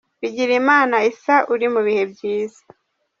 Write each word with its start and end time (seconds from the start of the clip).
Bigirimana 0.21 0.95
Issa 1.11 1.35
uri 1.53 1.67
mu 1.73 1.81
bihe 1.87 2.03
byiza. 2.11 2.61